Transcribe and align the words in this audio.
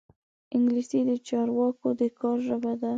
انګلیسي 0.55 0.99
د 1.09 1.11
چارواکو 1.27 1.87
د 1.99 2.01
کار 2.19 2.37
ژبه 2.47 2.73
ده 2.81 2.89